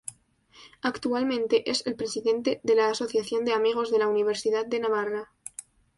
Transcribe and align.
Actualmente 0.81 1.69
es 1.69 1.85
el 1.85 1.93
Presidente 1.95 2.59
de 2.63 2.73
la 2.73 2.87
Asociación 2.89 3.45
de 3.45 3.53
Amigos 3.53 3.91
de 3.91 3.99
la 3.99 4.07
Universidad 4.07 4.65
de 4.65 4.79
Navarra. 4.79 5.29